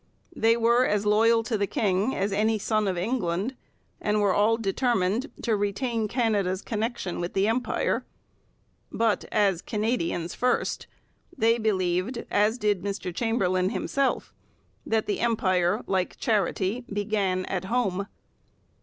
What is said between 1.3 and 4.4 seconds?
to the king as any son of England, and were